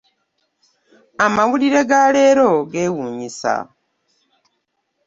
Amawulire 1.25 1.81
ga 1.89 2.01
leero 2.13 2.49
gewuunyisa. 2.71 3.53